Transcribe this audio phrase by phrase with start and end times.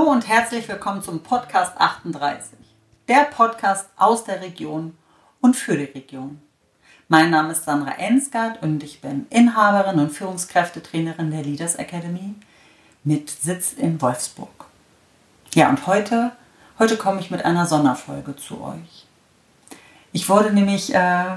[0.00, 2.56] Hallo und herzlich willkommen zum Podcast 38,
[3.06, 4.96] der Podcast aus der Region
[5.42, 6.40] und für die Region.
[7.08, 12.34] Mein Name ist Sandra Ensgard und ich bin Inhaberin und Führungskräftetrainerin der Leaders Academy
[13.04, 14.64] mit Sitz in Wolfsburg.
[15.52, 16.32] Ja, und heute,
[16.78, 19.06] heute komme ich mit einer Sonderfolge zu euch.
[20.12, 21.36] Ich wurde nämlich äh,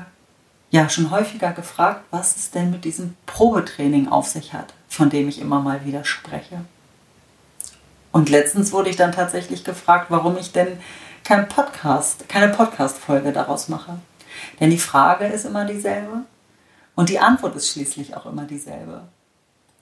[0.72, 5.28] ja schon häufiger gefragt, was es denn mit diesem Probetraining auf sich hat, von dem
[5.28, 6.62] ich immer mal wieder spreche.
[8.14, 10.80] Und letztens wurde ich dann tatsächlich gefragt, warum ich denn
[11.24, 13.98] kein Podcast, keine Podcast-Folge daraus mache.
[14.60, 16.22] Denn die Frage ist immer dieselbe
[16.96, 19.02] und die Antwort ist schließlich auch immer dieselbe.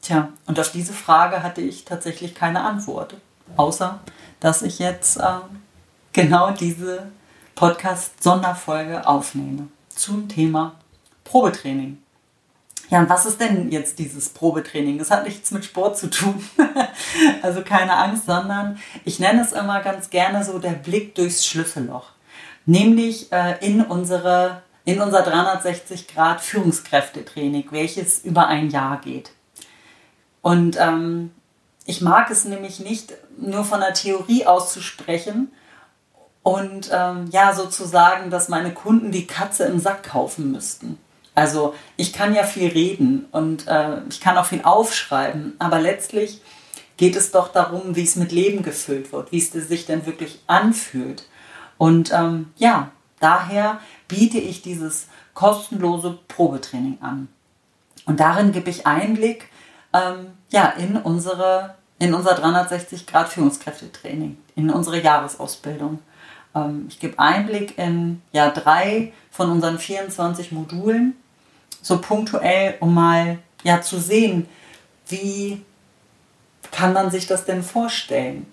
[0.02, 3.16] Tja, und auf diese Frage hatte ich tatsächlich keine Antwort.
[3.57, 3.99] Außer,
[4.40, 5.40] dass ich jetzt äh,
[6.13, 7.12] genau diese
[7.55, 10.76] Podcast-Sonderfolge aufnehme zum Thema
[11.26, 11.98] Probetraining.
[12.91, 14.99] Ja, und was ist denn jetzt dieses Probetraining?
[14.99, 16.43] Das hat nichts mit Sport zu tun.
[17.41, 22.09] also keine Angst, sondern ich nenne es immer ganz gerne so der Blick durchs Schlüsselloch.
[22.65, 29.31] Nämlich äh, in unsere in unser 360 Grad Führungskräftetraining, welches über ein Jahr geht.
[30.41, 31.31] Und ähm,
[31.85, 35.51] ich mag es nämlich nicht nur von der Theorie auszusprechen
[36.43, 40.98] und ähm, ja sozusagen, dass meine Kunden die Katze im Sack kaufen müssten.
[41.34, 46.41] Also ich kann ja viel reden und äh, ich kann auch viel aufschreiben, aber letztlich
[46.98, 50.40] geht es doch darum, wie es mit Leben gefüllt wird, wie es sich denn wirklich
[50.48, 51.26] anfühlt.
[51.77, 57.27] Und ähm, ja, daher biete ich dieses kostenlose Probetraining an.
[58.05, 59.48] Und darin gebe ich Einblick
[59.93, 66.00] ähm, ja, in, unsere, in unser 360 Grad Führungskräftetraining, in unsere Jahresausbildung.
[66.56, 71.16] Ähm, ich gebe Einblick in ja, drei von unseren 24 Modulen
[71.81, 74.47] so punktuell, um mal ja zu sehen,
[75.07, 75.63] wie
[76.72, 78.45] kann man sich das denn vorstellen?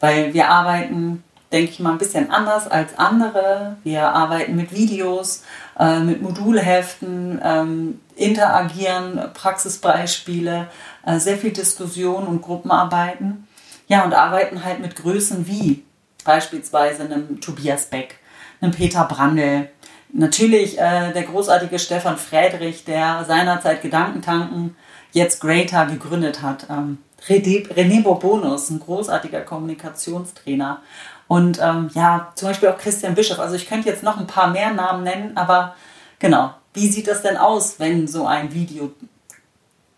[0.00, 3.76] Weil wir arbeiten, denke ich mal, ein bisschen anders als andere.
[3.84, 5.44] Wir arbeiten mit Videos,
[5.78, 10.68] äh, mit Modulheften, ähm, interagieren, Praxisbeispiele,
[11.04, 13.48] äh, sehr viel Diskussion und Gruppenarbeiten.
[13.86, 15.84] Ja, und arbeiten halt mit Größen wie
[16.24, 18.18] beispielsweise einem Tobias Beck,
[18.60, 19.68] einem Peter Brandl,
[20.16, 24.76] Natürlich äh, der großartige Stefan Friedrich, der seinerzeit Gedankentanken,
[25.10, 26.68] jetzt Greater gegründet hat.
[26.70, 26.98] Ähm,
[27.28, 30.80] René Bourbonus, ein großartiger Kommunikationstrainer.
[31.26, 33.40] Und ähm, ja, zum Beispiel auch Christian Bischof.
[33.40, 35.74] Also ich könnte jetzt noch ein paar mehr Namen nennen, aber
[36.20, 38.92] genau, wie sieht das denn aus, wenn so ein Video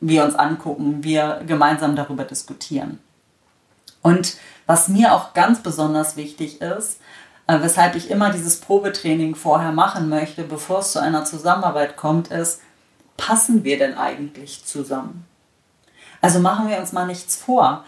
[0.00, 3.00] wir uns angucken, wir gemeinsam darüber diskutieren?
[4.03, 4.37] Und
[4.67, 7.01] was mir auch ganz besonders wichtig ist,
[7.47, 12.29] äh, weshalb ich immer dieses Probetraining vorher machen möchte, bevor es zu einer Zusammenarbeit kommt,
[12.29, 12.61] ist,
[13.17, 15.25] passen wir denn eigentlich zusammen?
[16.21, 17.84] Also machen wir uns mal nichts vor.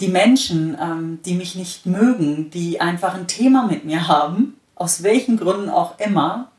[0.00, 5.02] Die Menschen, ähm, die mich nicht mögen, die einfach ein Thema mit mir haben, aus
[5.02, 6.50] welchen Gründen auch immer,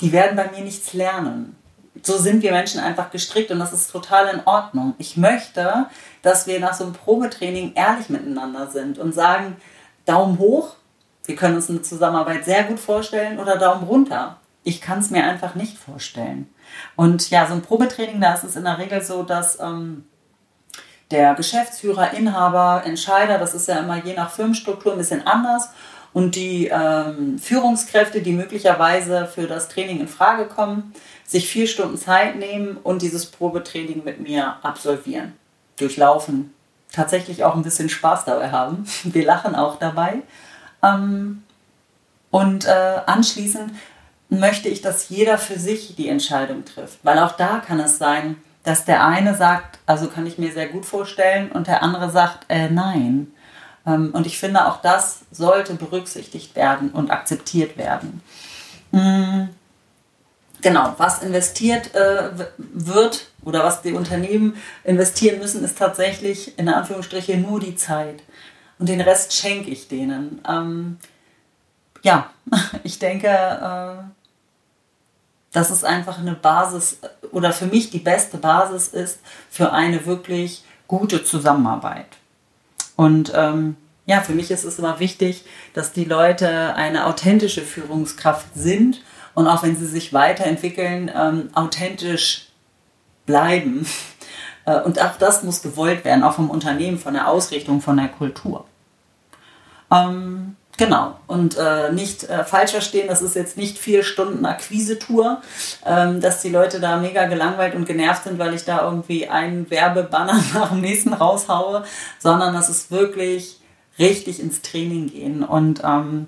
[0.00, 1.56] die werden bei mir nichts lernen.
[2.02, 4.94] So sind wir Menschen einfach gestrickt und das ist total in Ordnung.
[4.98, 5.86] Ich möchte,
[6.22, 9.56] dass wir nach so einem Probetraining ehrlich miteinander sind und sagen,
[10.06, 10.76] Daumen hoch,
[11.24, 14.38] wir können uns eine Zusammenarbeit sehr gut vorstellen oder Daumen runter.
[14.62, 16.48] Ich kann es mir einfach nicht vorstellen.
[16.96, 20.04] Und ja, so ein Probetraining, da ist es in der Regel so, dass ähm,
[21.10, 25.70] der Geschäftsführer, Inhaber, Entscheider, das ist ja immer je nach Firmenstruktur ein bisschen anders.
[26.12, 30.92] Und die ähm, Führungskräfte, die möglicherweise für das Training in Frage kommen,
[31.24, 35.34] sich vier Stunden Zeit nehmen und dieses Probetraining mit mir absolvieren,
[35.76, 36.52] durchlaufen.
[36.92, 38.84] Tatsächlich auch ein bisschen Spaß dabei haben.
[39.04, 40.22] Wir lachen auch dabei.
[40.82, 41.44] Ähm,
[42.30, 43.72] und äh, anschließend
[44.28, 46.98] möchte ich, dass jeder für sich die Entscheidung trifft.
[47.04, 50.68] Weil auch da kann es sein, dass der eine sagt, also kann ich mir sehr
[50.68, 53.32] gut vorstellen, und der andere sagt, äh, nein.
[53.90, 58.22] Ähm, und ich finde, auch das sollte berücksichtigt werden und akzeptiert werden.
[58.92, 59.50] Mhm.
[60.62, 67.40] Genau, was investiert äh, wird oder was die Unternehmen investieren müssen, ist tatsächlich in Anführungsstrichen
[67.40, 68.22] nur die Zeit
[68.78, 70.42] und den Rest schenke ich denen.
[70.46, 70.98] Ähm,
[72.02, 72.30] ja,
[72.82, 74.02] ich denke, äh,
[75.52, 76.98] dass es einfach eine Basis
[77.32, 79.20] oder für mich die beste Basis ist
[79.50, 82.19] für eine wirklich gute Zusammenarbeit.
[83.00, 88.48] Und ähm, ja, für mich ist es immer wichtig, dass die Leute eine authentische Führungskraft
[88.54, 89.00] sind
[89.32, 92.48] und auch wenn sie sich weiterentwickeln, ähm, authentisch
[93.26, 93.86] bleiben.
[94.66, 98.08] Äh, und auch das muss gewollt werden, auch vom Unternehmen, von der Ausrichtung, von der
[98.08, 98.66] Kultur.
[99.90, 101.14] Ähm, genau.
[101.26, 105.42] Und äh, nicht äh, falsch verstehen, das ist jetzt nicht vier Stunden Akquise-Tour,
[105.86, 109.70] ähm, dass die Leute da mega gelangweilt und genervt sind, weil ich da irgendwie einen
[109.70, 111.84] Werbebanner nach dem nächsten raushaue,
[112.18, 113.60] sondern das ist wirklich
[113.98, 115.44] richtig ins Training gehen.
[115.44, 116.26] Und ähm,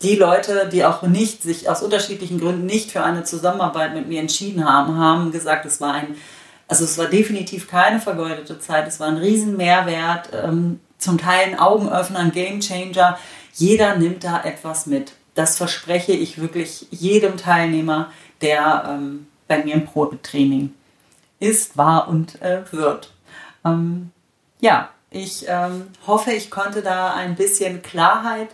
[0.00, 4.20] die Leute, die auch nicht sich aus unterschiedlichen Gründen nicht für eine Zusammenarbeit mit mir
[4.20, 6.16] entschieden haben, haben gesagt, es war ein,
[6.66, 11.46] also es war definitiv keine vergeudete Zeit, es war ein riesen Mehrwert, ähm, zum Teil
[11.46, 13.18] ein Augenöffner, ein Gamechanger.
[13.54, 15.12] Jeder nimmt da etwas mit.
[15.34, 20.74] Das verspreche ich wirklich jedem Teilnehmer, der ähm, bei mir im Probetraining
[21.40, 23.12] ist, war und äh, wird.
[23.64, 24.10] Ähm,
[24.60, 28.48] ja, ich ähm, hoffe, ich konnte da ein bisschen Klarheit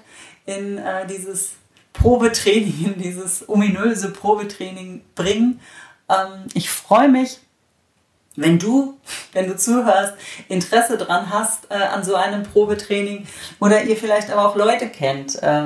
[0.47, 1.53] in äh, dieses
[1.93, 5.61] Probetraining, in dieses ominöse Probetraining bringen.
[6.09, 7.41] Ähm, ich freue mich,
[8.37, 8.99] wenn du,
[9.33, 10.15] wenn du zuhörst,
[10.49, 13.27] Interesse dran hast äh, an so einem Probetraining
[13.61, 15.65] oder ihr vielleicht aber auch Leute kennt, äh,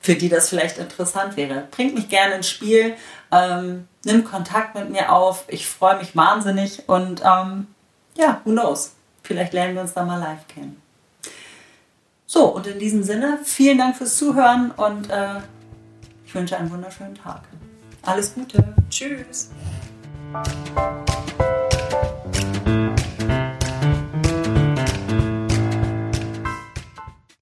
[0.00, 1.68] für die das vielleicht interessant wäre.
[1.70, 2.94] Bringt mich gerne ins Spiel,
[3.30, 5.44] ähm, nimm Kontakt mit mir auf.
[5.48, 7.66] Ich freue mich wahnsinnig und ähm,
[8.16, 8.92] ja, who knows?
[9.22, 10.80] Vielleicht lernen wir uns da mal live kennen.
[12.26, 15.40] So, und in diesem Sinne, vielen Dank fürs Zuhören und äh,
[16.24, 17.42] ich wünsche einen wunderschönen Tag.
[18.02, 18.74] Alles Gute.
[18.88, 19.50] Tschüss.